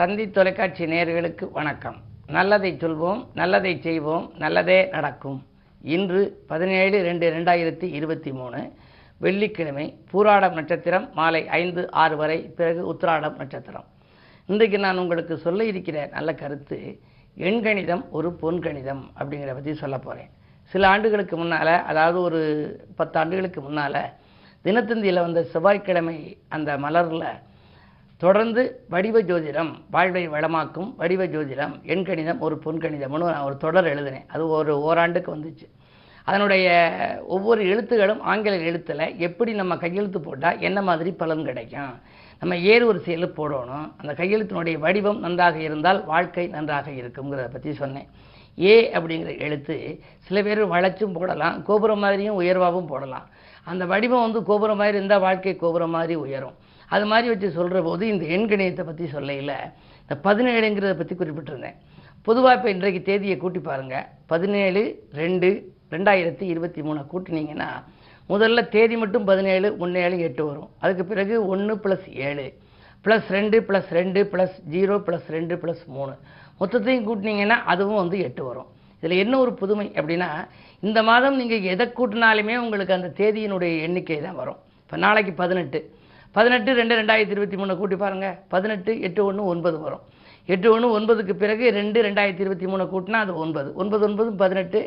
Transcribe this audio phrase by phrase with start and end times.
[0.00, 1.96] தந்தி தொலைக்காட்சி நேர்களுக்கு வணக்கம்.
[2.36, 5.36] நல்லதை சொல்வோம் நல்லதை செய்வோம் நல்லதே நடக்கும்.
[5.94, 6.20] இன்று
[6.50, 8.60] பதினேழு ரெண்டு ரெண்டாயிரத்தி இருபத்தி மூணு
[9.24, 13.86] வெள்ளிக்கிழமை பூராடம் நட்சத்திரம் மாலை ஐந்து ஆறு வரை பிறகு உத்திராடம் நட்சத்திரம்.
[14.48, 16.78] இன்றைக்கு நான் உங்களுக்கு சொல்ல இருக்கிற நல்ல கருத்து
[17.50, 20.32] எண்கணிதம் ஒரு பொன்கணிதம் அப்படிங்கிறத பற்றி சொல்ல போகிறேன்
[20.72, 22.42] சில ஆண்டுகளுக்கு முன்னால் அதாவது ஒரு
[23.00, 24.02] பத்து ஆண்டுகளுக்கு முன்னால்
[24.64, 26.18] தினத்தந்தியில் வந்த செவ்வாய்க்கிழமை
[26.56, 27.30] அந்த மலரில்
[28.22, 34.26] தொடர்ந்து வடிவ ஜோதிடம் வாழ்வை வளமாக்கும் வடிவ ஜோதிடம் எண்கணிதம் ஒரு பொன்கணிதம்னு நான் ஒரு தொடர் எழுதினேன்.
[34.28, 35.66] அது ஒரு ஓராண்டுக்கு வந்துச்சு.
[36.24, 36.68] அதனுடைய
[37.26, 41.94] ஒவ்வொரு எழுத்துகளும் ஆங்கில எழுத்தில் எப்படி நம்ம கையெழுத்து போட்டால் என்ன மாதிரி பலன் கிடைக்கும்?
[42.40, 43.86] நம்ம ஏறு செயலு போடணும்.
[43.96, 48.08] அந்த கையெழுத்தினுடைய வடிவம் நன்றாக இருந்தால் வாழ்க்கை நன்றாக இருக்குங்கிறத பற்றி சொன்னேன்.
[48.60, 53.28] ஏ அப்படிங்கிற எழுத்து சில பேர் வளைச்சும் போடலாம் கோபுரம் மாதிரியும் உயர்வாகவும் போடலாம்.
[53.64, 56.56] அந்த வடிவம் வந்து கோபுரம் மாதிரி இருந்தால் வாழ்க்கை கோபுரம் மாதிரி உயரும்.
[56.94, 59.56] அது மாதிரி வச்சு சொல்கிற போது இந்த எண்கணியத்தை பற்றி சொல்லையில்
[60.02, 61.76] இந்த பதினேழுங்கிறத பற்றி குறிப்பிட்டிருந்தேன்.
[62.28, 64.82] பொதுவாக இப்போ இன்றைக்கு தேதியை கூட்டி பாருங்கள் பதினேழு
[65.20, 65.48] ரெண்டு
[65.94, 67.68] ரெண்டாயிரத்தி இருபத்தி மூணை கூட்டினீங்கன்னா
[68.32, 70.68] முதல்ல தேதி மட்டும் பதினேழு ஒன்று ஏழு எட்டு வரும்.
[70.82, 72.44] அதுக்கு பிறகு ஒன்று ப்ளஸ் ஏழு
[73.04, 76.14] ப்ளஸ் ரெண்டு ப்ளஸ் ரெண்டு ப்ளஸ் ஜீரோ ப்ளஸ் ரெண்டு ப்ளஸ் மூணு.
[76.60, 78.68] மொத்தத்தையும் கூட்டினீங்கன்னா அதுவும் வந்து எட்டு வரும்.
[79.00, 80.28] இதில் என்ன ஒரு புதுமை அப்படின்னா
[80.86, 84.60] இந்த மாதம் நீங்கள் எதை கூட்டினாலுமே உங்களுக்கு அந்த தேதியினுடைய எண்ணிக்கை தான் வரும்.
[84.84, 85.80] இப்போ நாளைக்கு பதினெட்டு.
[86.36, 90.02] பதினெட்டு ரெண்டு ரெண்டாயிரத்தி இருபத்தி மூணு கூட்டி பாருங்கள் பதினெட்டு எட்டு ஒன்று ஒன்பது வரும்.
[90.46, 93.74] எட்டு ஒன்று ஒன்பதுக்கு பிறகு ரெண்டு ரெண்டாயிரத்தி இருபத்தி மூணு கூட்டினா அது ஒன்பது.
[93.74, 94.80] ஒன்பது ஒன்பது பதினெட்டு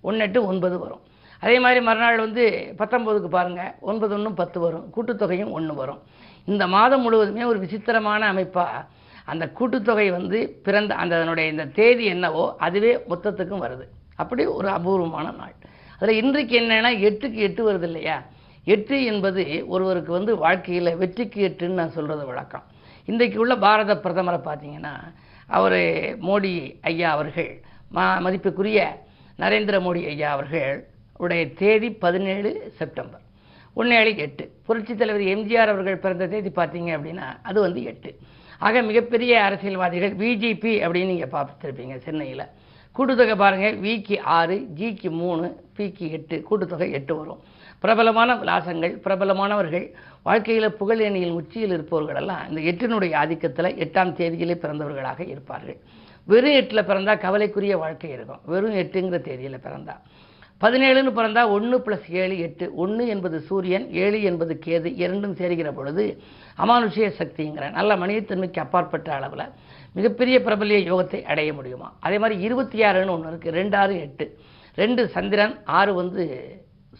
[0.00, 1.00] ஒன்று எட்டு ஒன்பது வரும்.
[1.40, 4.84] அதே மாதிரி மறுநாள் வந்து பத்தொம்போதுக்கு பாருங்கள் ஒன்பது ஒன்றும் பத்து வரும்.
[4.96, 6.00] கூட்டுத்தொகையும் ஒன்று வரும்.
[6.44, 8.84] இந்த மாதம் முழுவதுமே ஒரு விசித்திரமான அமைப்பாக
[9.24, 13.86] அந்த கூட்டுத்தொகை வந்து பிறந்த அந்த அதனுடைய இந்த தேதி என்னவோ அதுவே மொத்தத்துக்கும் வருது.
[14.16, 15.54] அப்படி ஒரு அபூர்வமான நாள்.
[16.00, 18.22] அதில் இன்றைக்கு என்னென்னா எட்டுக்கு எட்டு வருது இல்லையா?
[18.64, 22.62] எட்டு என்பது ஒருவருக்கு வந்து வாழ்க்கையில் வெற்றிக்கு எட்டுன்னு நான் சொல்கிறது வழக்கம்.
[23.04, 24.94] இன்றைக்கு உள்ள பாரத பிரதமரை பார்த்தீங்கன்னா
[25.46, 25.80] அவர்
[26.28, 28.96] மோடி ஐயா அவர்கள் மா மதிப்புக்குரிய
[29.38, 33.20] நரேந்திர மோடி ஐயா அவர்கள் உடைய தேதி பதினேழு செப்டம்பர்.
[33.74, 34.50] ஒன்று எட்டு.
[34.66, 38.18] புரட்சித் தலைவர் எம்ஜிஆர் அவர்கள் பிறந்த தேதி பார்த்தீங்க அப்படின்னா அது வந்து எட்டு.
[38.58, 42.46] ஆக மிகப்பெரிய அரசியல்வாதிகள் பிஜேபி அப்படின்னு நீங்கள் பார்த்துருப்பீங்க சென்னையில்.
[42.96, 47.40] கூட்டுத்தொகை பாருங்கள் விக்கு ஆறு ஜிக்கு மூணு பிக்கு எட்டு கூட்டுத்தொகை எட்டு வரும்.
[47.82, 49.86] பிரபலமான விலாசங்கள் பிரபலமானவர்கள்
[50.22, 55.78] வாழ்க்கையில் புகழேணியில் உச்சியில் இருப்பவர்களெல்லாம் இந்த எட்டினுடைய ஆதிக்கத்தில் எட்டாம் தேதியிலே பிறந்தவர்களாக இருப்பார்கள்.
[56.26, 58.42] வெறும் எட்டில் பிறந்தால் கவலைக்குரிய வாழ்க்கை இருக்கும்.
[58.44, 59.94] வெறும் எட்டுங்கிற தேதியில் பிறந்தா.
[60.60, 62.74] பதினேழுன்னு பிறந்தால் ஒன்று ப்ளஸ் ஏழு எட்டு.
[62.74, 64.88] ஒன்று என்பது சூரியன் ஏழு என்பது கேது.
[65.04, 66.04] இரண்டும் சேர்கிற பொழுது
[66.58, 69.46] அமானுஷிய சக்திங்கிற நல்ல மனிதத்தன்மைக்கு அப்பாற்பட்ட அளவில்
[69.92, 71.88] மிகப்பெரிய பிரபலிய யோகத்தை அடைய முடியுமா?
[72.00, 74.26] அதே மாதிரி இருபத்தி ஆறுன்னு ஒன்று இருக்குது ரெண்டு ஆறு எட்டு.
[74.74, 76.24] ரெண்டு சந்திரன் ஆறு வந்து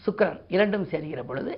[0.05, 1.53] சுக்கரன் இரண்டும் சேர்கிற பொழுது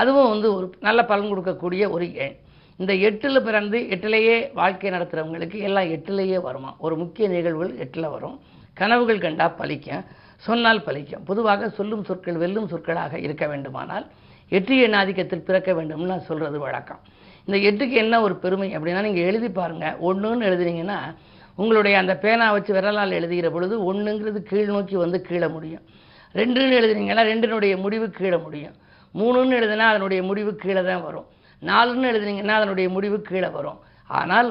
[0.00, 2.36] அதுவும் வந்து ஒரு நல்ல பலன் கொடுக்கக்கூடிய ஒரு எண்
[2.80, 8.36] இந்த எட்டில் பிறந்து எட்டிலேயே வாழ்க்கை நடத்துகிறவங்களுக்கு எல்லாம் எட்டிலேயே வருமா ஒரு முக்கிய நிகழ்வுகள் எட்டில் வரும்.
[8.80, 10.04] கனவுகள் கண்டா பலிக்கும்
[10.46, 14.06] சொன்னால் பலிக்கும் பொதுவாக சொல்லும் சொற்கள் வெல்லும் சொற்களாக இருக்க வேண்டுமானால்
[14.58, 17.02] எட்டு எண் ஆதிக்கத்தில் பிறக்க வேண்டும்னு நான் சொல்கிறது வழக்கம்.
[17.46, 20.98] இந்த எட்டுக்கு என்ன ஒரு பெருமை அப்படின்னா நீங்கள் எழுதி பாருங்கள் ஒன்றுன்னு எழுதுனீங்கன்னா
[21.60, 25.84] உங்களுடைய அந்த பேனா வச்சு விரலால் எழுதுகிற பொழுது ஒன்றுங்கிறது கீழ் நோக்கி வந்து கீழே முடியும்.
[26.40, 28.76] ரெண்டுன்னு எழுதுனீங்கன்னா ரெண்டினுடைய முடிவு கீழே முடியும்.
[29.14, 31.26] மூணுன்னு எழுதுனா அதனுடைய முடிவு கீழே தான் வரும்.
[31.62, 33.80] நாலுன்னு எழுதுனீங்கன்னா அதனுடைய முடிவு கீழே வரும்.
[34.20, 34.50] ஆனால்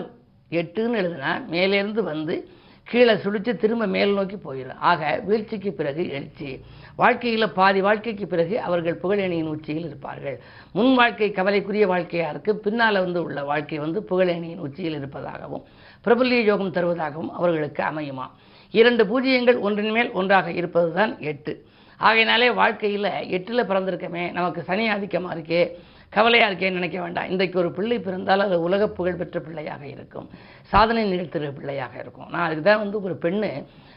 [0.59, 2.35] எட்டுன்னு எழுதுனா மேலேருந்து வந்து
[2.87, 4.79] கீழே சுழித்து திரும்ப மேல் நோக்கி போயிடும்.
[4.89, 6.49] ஆக வீழ்ச்சிக்கு பிறகு எழுச்சி.
[7.01, 10.37] வாழ்க்கையில் பாதி வாழ்க்கைக்கு பிறகு அவர்கள் புகழேணியின் உச்சியில் இருப்பார்கள்.
[10.77, 15.63] முன் வாழ்க்கை கவலைக்குரிய வாழ்க்கையாக இருக்குது பின்னால் வந்து உள்ள வாழ்க்கை வந்து புகழேணியின் உச்சியில் இருப்பதாகவும்
[16.05, 18.27] பிரபல்ய யோகம் தருவதாகவும் அவர்களுக்கு அமையுமா?
[18.79, 21.53] இரண்டு பூஜ்ஜியங்கள் ஒன்றின் மேல் ஒன்றாக இருப்பது தான் எட்டு.
[21.99, 25.63] ஆகையினாலே வாழ்க்கையில் எட்டில் பிறந்திருக்கமே நமக்கு சனி ஆதிக்கமாக இருக்கே
[26.15, 27.27] கவலையாக இருக்கேன்னு நினைக்க வேண்டாம்.
[27.33, 30.27] இன்றைக்கு ஒரு பிள்ளை பிறந்தால் அது உலக புகழ்பெற்ற பிள்ளையாக இருக்கும்.
[30.71, 32.29] சாதனை நிகழ்த்துகிற பிள்ளையாக இருக்கும்.
[32.33, 33.51] நான் அதுக்கு தான் வந்து ஒரு பெண்ணு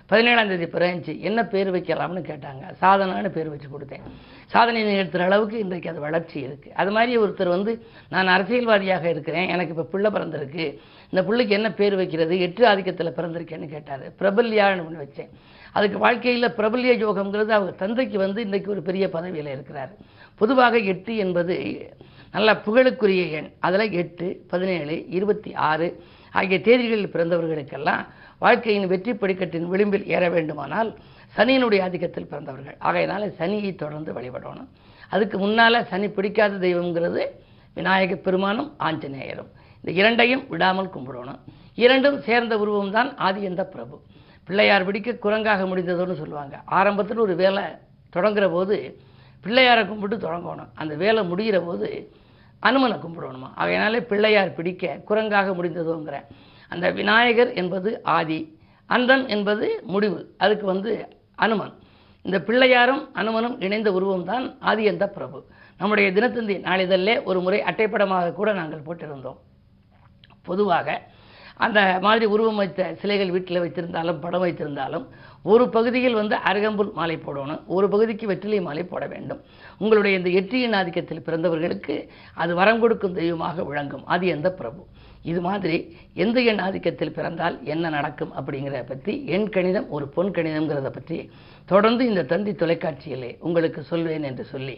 [0.06, 1.20] பதினேழாம் தேதி பிறந்துச்சு.
[1.20, 2.64] என்ன பேர் வைக்கலாம்னு கேட்டாங்க.
[2.80, 4.04] சாதனான்னு பேர் வச்சு கொடுத்தேன்.
[4.46, 9.48] சாதனை நிகழ்த்துற அளவுக்கு இன்றைக்கு அது வளர்ச்சி இருக்குது அது மாதிரி ஒருத்தர் வந்து நான் அரசியல்வாதியாக இருக்கிறேன்.
[9.48, 10.64] எனக்கு இப்போ பிள்ளை பிறந்திருக்கு.
[11.10, 12.40] இந்த பிள்ளைக்கு என்ன பேர் வைக்கிறது?
[12.40, 14.04] எட்டு ஆதிக்கத்தில் பிறந்திருக்கேன்னு கேட்டார்.
[14.18, 15.30] பிரபல்யான்னு ஒன்று வச்சேன்.
[15.72, 19.92] அதுக்கு வாழ்க்கையில் பிரபல்ய யோகம்ங்கிறது அவங்க தந்தைக்கு வந்து இன்றைக்கு ஒரு பெரிய பதவியில் இருக்கிறார்.
[20.34, 21.56] பொதுவாக எட்டு என்பது
[22.32, 23.50] நல்ல புகழுக்குரிய எண்.
[23.58, 26.02] அதில் எட்டு பதினேழு இருபத்தி ஆறு
[26.32, 28.04] ஆகிய தேதிகளில் பிறந்தவர்களுக்கெல்லாம்
[28.38, 30.90] வாழ்க்கையின் வெற்றி படிக்கட்டின் விளிம்பில் ஏற வேண்டுமானால்
[31.36, 32.76] சனியினுடைய ஆதிக்கத்தில் பிறந்தவர்கள்.
[32.80, 34.68] ஆகையினால சனியை தொடர்ந்து வழிபடணும்.
[35.08, 37.22] அதுக்கு முன்னால் சனி பிடிக்காத தெய்வங்கிறது
[37.74, 39.50] விநாயக பெருமானும் ஆஞ்சநேயரும்.
[39.80, 41.40] இந்த இரண்டையும் விடாமல் கும்பிடணும்.
[41.74, 43.96] இரண்டும் சேர்ந்த உருவம் தான் ஆதியந்த பிரபு.
[44.44, 46.60] பிள்ளையார் பிடிக்க குரங்காக முடிந்ததுன்னு சொல்லுவாங்க.
[46.64, 47.62] ஆரம்பத்தில் ஒரு வேலை
[48.16, 48.98] தொடங்குற போது
[49.44, 50.70] பிள்ளையாரை கும்பிட்டு தொடங்கணும்.
[50.74, 51.88] அந்த வேலை முடிகிற போது
[52.62, 53.48] அனுமனை கும்பிடணுமா?
[53.54, 56.18] அதனாலே பிள்ளையார் பிடிக்க குரங்காக முடிந்ததுங்கிற
[56.68, 60.92] அந்த விநாயகர் என்பது ஆதி அந்தன் என்பது முடிவு அதுக்கு வந்து
[61.34, 61.74] அனுமன்.
[62.22, 65.38] இந்த பிள்ளையாரும் அனுமனும் இணைந்த உருவம்தான் ஆதி அந்த பிரபு.
[65.78, 69.38] நம்முடைய தினத்தந்தி நாளிதழிலே ஒரு முறை அட்டைப்படமாக கூட நாங்கள் போட்டிருந்தோம்.
[70.42, 71.00] பொதுவாக
[71.56, 75.04] அந்த மாதிரி உருவம் வைத்த சிலைகள் வீட்டில் வைத்திருந்தாலும் படம் வைத்திருந்தாலும்
[75.42, 79.40] ஒரு பகுதியில் வந்து அருகம்புல் மாலை போடணும் ஒரு பகுதிக்கு வெற்றிலை மாலை போட வேண்டும்.
[79.78, 84.06] உங்களுடைய இந்த எட்டியின் ஆதிக்கத்தில் பிறந்தவர்களுக்கு அது வரம் கொடுக்கும் தெய்வமாக விளங்கும்.
[84.06, 84.86] அது எந்த பிரபு.
[85.30, 85.76] இது மாதிரி
[86.14, 91.18] எந்த எண் ஆதிக்கத்தில் பிறந்தால் என்ன நடக்கும் அப்படிங்கிறத பற்றி எண் கணிதம் ஒரு பொன் கணிதம்ங்கிறத பற்றி
[91.72, 94.76] தொடர்ந்து இந்த தந்தி தொலைக்காட்சியிலே உங்களுக்கு சொல்வேன் என்று சொல்லி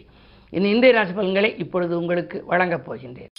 [0.53, 3.31] இனி இந்திய ராசி பலன்களை இப்பொழுது உங்களுக்கு வழங்கப் போகின்றேன்.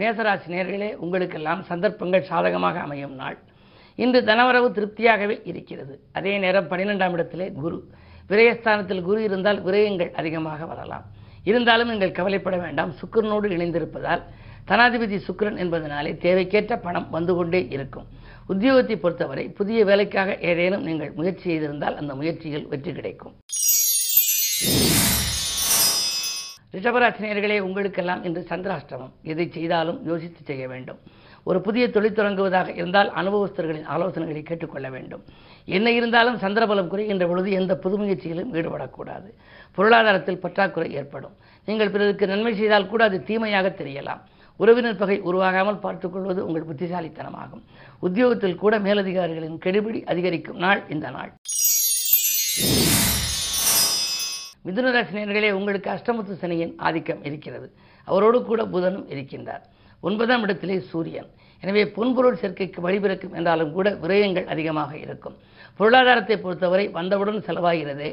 [0.00, 3.38] மேசராசி நேர்களே உங்களுக்கெல்லாம் சந்தர்ப்பங்கள் சாதகமாக அமையும் நாள்.
[3.94, 5.94] இன்று தனவரவு திருப்தியாகவே இருக்கிறது.
[6.12, 7.78] அதே நேரம் பன்னிரெண்டாம் இடத்திலே குரு.
[8.30, 11.06] விரயஸ்தானத்தில் குரு இருந்தால் விரயங்கள் அதிகமாக வரலாம்.
[11.50, 12.92] இருந்தாலும் நீங்கள் கவலைப்பட வேண்டாம்.
[13.00, 14.22] சுக்கரனோடு இணைந்திருப்பதால்
[14.70, 18.08] தனாதிபதி சுக்கரன் என்பதனாலே தேவைக்கேற்ற பணம் வந்து கொண்டே இருக்கும்.
[18.52, 23.34] உத்தியோகத்தை பொறுத்தவரை புதிய வேலைக்காக ஏதேனும் நீங்கள் முயற்சி செய்திருந்தால் அந்த முயற்சியில் வெற்றி கிடைக்கும்.
[26.74, 29.12] ரிஷபராசினியர்களே உங்களுக்கெல்லாம் இன்று சந்திராஷ்டமம்.
[29.32, 30.98] எதை செய்தாலும் யோசித்து செய்ய வேண்டும்.
[31.48, 35.22] ஒரு புதிய தொழில் தொடங்குவதாக இருந்தால் அனுபவஸ்தர்களின் ஆலோசனைகளை கேட்டுக்கொள்ள வேண்டும்.
[35.76, 39.28] என்ன இருந்தாலும் சந்திரபலம் குறைகின்ற பொழுது எந்த புது முயற்சியிலும் ஈடுபடக்கூடாது.
[39.76, 41.34] பொருளாதாரத்தில் பற்றாக்குறை ஏற்படும்.
[41.68, 44.20] நீங்கள் பிறருக்கு நன்மை செய்தால் கூட அது தீமையாக தெரியலாம்.
[44.56, 47.62] உறவினர் பகை உருவாகாமல் பார்த்துக்கொள்வது உங்கள் புத்திசாலித்தனமாகும்.
[48.06, 51.32] உத்தியோகத்தில் கூட மேலதிகாரிகளின் கெடுபிடி அதிகரிக்கும் நாள் இந்த நாள்.
[54.66, 57.68] மிதுனராசினியர்களே உங்களுக்கு அஷ்டமத்து சனியின் ஆதிக்கம் இருக்கிறது.
[58.04, 59.64] அவரோடு கூட புதனும் இருக்கின்றார்.
[60.00, 61.28] ஒன்பதாம் இடத்திலே சூரியன்.
[61.62, 65.36] எனவே பொன்பொருள் சேர்க்கைக்கு வழிபிறக்கும் என்றாலும் கூட விரயங்கள் அதிகமாக இருக்கும்.
[65.80, 68.08] பொருளாதாரத்தை பொறுத்தவரை வந்தவுடன் செலவாகிறது.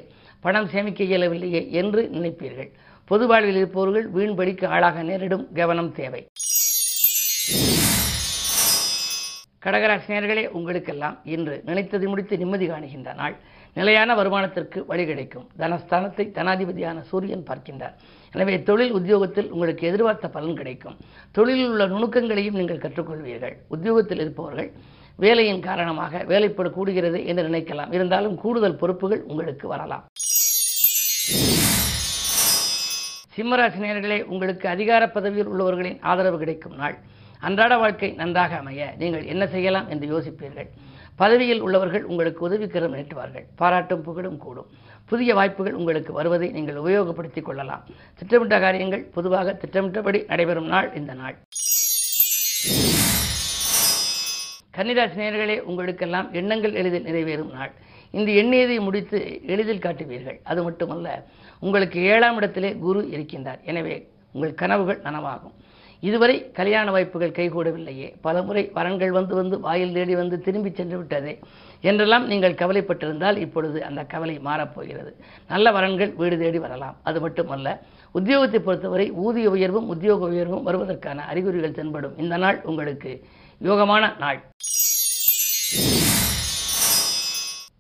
[0.46, 2.70] பணம் சேமிக்க இயலவில்லையே என்று நினைப்பீர்கள்.
[3.10, 6.22] பொது வாழ்வில் இருப்பவர்கள் வீண்படிக்கு ஆளாக நேரிடும் கவனம் தேவை.
[9.66, 13.36] கடகராசினியர்களே உங்களுக்கெல்லாம் இன்று நினைத்தது முடித்து நிம்மதி காணுகின்ற நாள்.
[13.74, 15.48] நிலையான வருமானத்திற்கு வழி கிடைக்கும்.
[15.62, 17.96] தனஸ்தானத்தை தனாதிபதியான சூரியன் பார்க்கின்றார்.
[18.36, 20.96] எனவே தொழில் உத்தியோகத்தில் உங்களுக்கு எதிர்பார்த்த பலன் கிடைக்கும்.
[21.38, 23.56] தொழிலில் உள்ள நுணுக்கங்களையும் நீங்கள் கற்றுக்கொள்வீர்கள்.
[23.76, 24.70] உத்தியோகத்தில் இருப்பவர்கள்
[25.24, 27.92] வேலையின் காரணமாக வேலைப்பட கூடுகிறது என்று நினைக்கலாம்.
[27.98, 30.06] இருந்தாலும் கூடுதல் பொறுப்புகள் உங்களுக்கு வரலாம்.
[33.36, 36.98] சிம்மராசினியர்களே உங்களுக்கு அதிகார பதவியில் உள்ளவர்களின் ஆதரவு கிடைக்கும் நாள்.
[37.40, 40.68] அன்றாட வாழ்க்கை நன்றாக அமைய நீங்கள் என்ன செய்யலாம் என்று யோசிப்பீர்கள்.
[41.16, 43.46] பதவியில் உள்ளவர்கள் உங்களுக்கு உதவிக்கரம் நீட்டுவார்கள்.
[43.56, 44.66] பாராட்டும் புகழும் கூடும்.
[45.06, 47.84] புதிய வாய்ப்புகள் உங்களுக்கு வருவதை நீங்கள் உபயோகப்படுத்திக் கொள்ளலாம்.
[48.18, 51.38] திட்டமிட்ட காரியங்கள் பொதுவாக திட்டமிட்டபடி நடைபெறும் நாள் இந்த நாள்.
[54.78, 57.72] கன்னிராசி நேயர்களே உங்களுக்கெல்லாம் எண்ணங்கள் எளிதில் நிறைவேறும் நாள்.
[58.12, 60.40] இந்த எண்ணியதை முடித்து எளிதில் காட்டுவீர்கள்.
[60.44, 61.28] அது மட்டுமல்ல
[61.60, 63.62] உங்களுக்கு ஏழாம் இடத்திலே குரு இருக்கின்றார்.
[63.64, 65.56] எனவே உங்கள் கனவுகள் நனவாகும்.
[66.08, 68.08] இதுவரை கல்யாண வாய்ப்புகள் கைகூடவில்லையே.
[68.26, 71.34] பலமுறை வரன்கள் வந்து வந்து வாயில் தேடி வந்து திரும்பி சென்று விட்டதே
[71.90, 75.12] என்றெல்லாம் நீங்கள் கவலைப்பட்டிருந்தால் இப்பொழுது அந்த கவலை மாறப்போகிறது.
[75.54, 76.98] நல்ல வரன்கள் வீடு தேடி வரலாம்.
[77.10, 77.78] அது மட்டுமல்ல
[78.20, 82.18] உத்தியோகத்தை பொறுத்தவரை ஊதிய உயர்வும் உத்தியோக உயர்வும் வருவதற்கான அறிகுறிகள் தென்படும்.
[82.26, 83.14] இந்த நாள் உங்களுக்கு
[83.70, 84.40] யோகமான நாள்.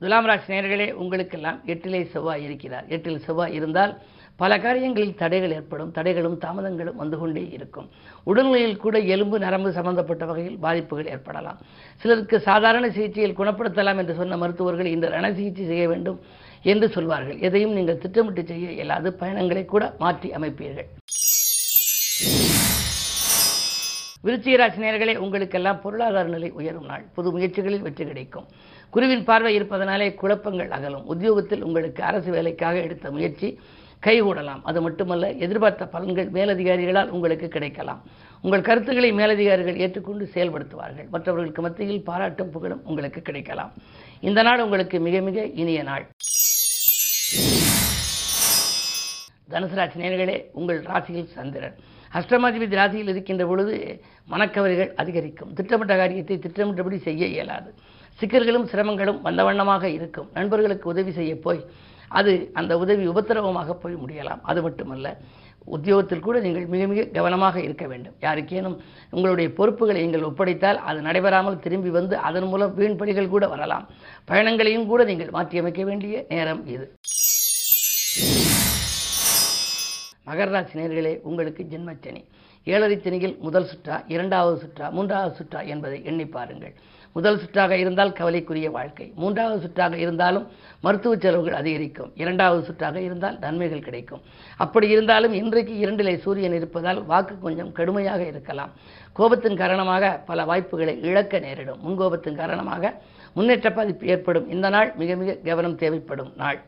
[0.03, 2.87] துலாம் ராசி நேர்களே உங்களுக்கெல்லாம் எட்டிலே செவ்வாய் இருக்கிறார்.
[2.95, 3.93] எட்டில் செவ்வாய் இருந்தால்
[4.41, 5.91] பல காரியங்களில் தடைகள் ஏற்படும்.
[5.97, 7.87] தடைகளும் தாமதங்களும் வந்து கொண்டே இருக்கும்.
[8.29, 11.59] உடல்நிலையில் கூட எலும்பு நரம்பு சம்பந்தப்பட்ட வகையில் பாதிப்புகள் ஏற்படலாம்.
[12.01, 16.19] சிலருக்கு சாதாரண சிகிச்சையில் குணப்படுத்தலாம் என்று சொன்ன மருத்துவர்கள் இந்த ரண சிகிச்சை செய்ய வேண்டும்
[16.73, 17.39] என்று சொல்வார்கள்.
[17.47, 19.11] எதையும் நீங்கள் திட்டமிட்டு செய்ய இயலாது.
[19.21, 20.89] பயணங்களை கூட மாற்றி அமைப்பீர்கள்.
[24.27, 27.03] விருச்சிகராசி நேர்களே உங்களுக்கெல்லாம் பொருளாதார நிலை உயரும் நாள்.
[27.15, 28.47] புது முயற்சிகளில் வெற்றி கிடைக்கும்.
[28.93, 31.05] குருவின் பார்வை இருப்பதனாலே குழப்பங்கள் அகலும்.
[31.13, 33.49] உத்தியோகத்தில் உங்களுக்கு அரசு வேலைக்காக எடுத்த முயற்சி
[34.05, 34.61] கைகூடலாம்.
[34.69, 38.01] அது மட்டுமல்ல எதிர்பார்த்த பலன்கள் மேலதிகாரிகளால் உங்களுக்கு கிடைக்கலாம்.
[38.45, 41.07] உங்கள் கருத்துக்களை மேலதிகாரிகள் ஏற்றுக்கொண்டு செயல்படுத்துவார்கள்.
[41.13, 43.71] மற்றவர்களுக்கு மத்தியில் பாராட்டும் புகழும் உங்களுக்கு கிடைக்கலாம்.
[44.29, 46.05] இந்த நாள் உங்களுக்கு மிக மிக இனிய நாள்.
[49.53, 51.75] தனுசராசி நேர்களே உங்கள் ராசியில் சந்திரன்.
[52.17, 53.75] அஷ்டமாதிபதி ராசியில் இருக்கின்ற பொழுது
[54.33, 55.51] மனக்கவலைகள் அதிகரிக்கும்.
[55.53, 57.69] திட்டமிட்ட காரியத்தை திட்டமிட்டபடி செய்ய இயலாது.
[58.19, 60.29] சிக்கல்களும் சிரமங்களும் வந்த வண்ணமாக இருக்கும்.
[60.33, 61.61] நண்பர்களுக்கு உதவி செய்ய போய்
[62.09, 64.41] அது அந்த உதவி உபத்திரவமாக போய் முடியலாம்.
[64.41, 65.17] அது மட்டுமல்ல
[65.75, 68.15] உத்தியோகத்தில் கூட நீங்கள் மிக மிக கவனமாக இருக்க வேண்டும்.
[68.21, 68.75] யாருக்கேனும்
[69.09, 73.87] உங்களுடைய பொறுப்புகளை நீங்கள் ஒப்படைத்தால் அது நடைபெறாமல் திரும்பி வந்து அதன் மூலம் வீண்படிகள் கூட வரலாம்.
[74.25, 76.87] பயணங்களையும் கூட நீங்கள் மாற்றியமைக்க வேண்டிய நேரம் இது.
[80.27, 82.21] மகர ராசி நேர்களே உங்களுக்கு ஜென்மச்சனி.
[82.65, 86.73] ஏழரை சனியில் முதல் சுற்றா இரண்டாவது சுற்றா மூன்றாவது சுற்றா என்பதை எண்ணி பாருங்கள்.
[87.15, 89.05] முதல் சுற்றாக இருந்தால் கவலைக்குரிய வாழ்க்கை.
[89.15, 90.47] மூன்றாவது சுற்றாக இருந்தாலும்
[90.81, 92.11] மருத்துவ செலவுகள் அதிகரிக்கும்.
[92.15, 94.21] இரண்டாவது சுற்றாக இருந்தால் நன்மைகள் கிடைக்கும்.
[94.57, 98.73] அப்படி இருந்தாலும் இன்றைக்கு இரண்டிலே சூரியன் இருப்பதால் வாக்கு கொஞ்சம் கடுமையாக இருக்கலாம்.
[99.19, 101.81] கோபத்தின் காரணமாக பல வாய்ப்புகளை இழக்க நேரிடும்.
[101.85, 102.93] முன்கோபத்தின் காரணமாக
[103.33, 104.49] முன்னேற்ற பாதிப்பு ஏற்படும்.
[104.49, 106.59] இந்த நாள் மிக மிக கவனம் தேவைப்படும் நாள்.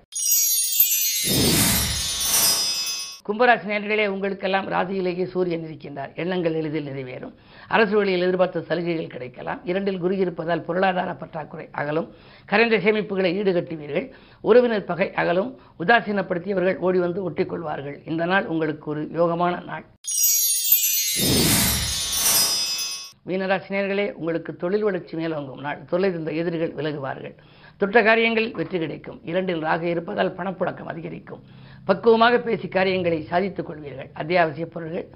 [3.27, 6.11] கும்பராசி நேரங்களே உங்களுக்கெல்லாம் ராசியிலேயே சூரியன் இருக்கின்றார்.
[6.15, 7.33] எண்ணங்கள் எளிதில் நிறைவேறும்.
[7.67, 9.62] அரசு வழியில் எதிர்பார்த்த சலுகைகள் கிடைக்கலாம்.
[9.63, 12.13] இரண்டில் குரு இருப்பதால் பொருளாதார பற்றாக்குறை அகலும்.
[12.45, 14.12] கரைந்த சேமிப்புகளை ஈடுகட்டுவீர்கள்.
[14.41, 15.59] உறவினர் பகை அகலும்.
[15.79, 18.07] உதாசீனப்படுத்தியவர்கள் ஓடி வந்து ஒட்டிக்கொள்வார்கள்.
[18.07, 19.86] இந்த நாள் உங்களுக்கு ஒரு யோகமான நாள்.
[23.27, 25.86] மீனராசினியர்களே உங்களுக்கு தொழில் வளர்ச்சி மேலோங்கும் நாள்.
[25.86, 27.36] தொழில் இருந்த எதிரிகள் விலகுவார்கள்.
[27.77, 29.19] தொட்ட காரியங்களில் வெற்றி கிடைக்கும்.
[29.24, 31.41] இரண்டில் ராக இருப்பதால் பணப்புழக்கம் அதிகரிக்கும்.
[31.86, 34.09] பக்குவமாக பேசி காரியங்களை சாதித்துக் கொள்வீர்கள்.
[34.13, 35.07] அத்தியாவசிய பொருள்கள்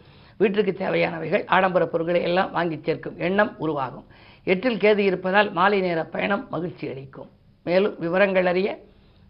[0.41, 4.07] வீட்டிற்கு தேவையானவைகள் ஆடம்பர பொருட்களை எல்லாம் வாங்கி சேர்க்கும் எண்ணம் உருவாகும்.
[4.51, 7.31] எட்டில் கேது இருப்பதால் மாலை நேர பயணம் மகிழ்ச்சி அளிக்கும்
[7.65, 8.69] மேலும் விவரங்கள் அறிய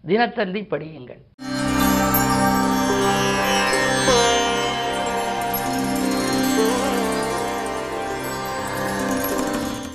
[0.03, 1.21] தினத்தந்தி படியுங்கள்.